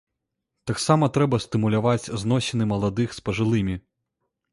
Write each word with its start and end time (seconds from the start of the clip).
Таксама 0.69 1.09
трэба 1.17 1.39
стымуляваць 1.45 2.09
зносіны 2.21 2.63
маладых 2.73 3.09
з 3.19 3.25
пажылымі. 3.29 3.75